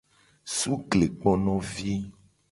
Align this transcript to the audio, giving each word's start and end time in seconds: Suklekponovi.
Suklekponovi. 0.57 1.93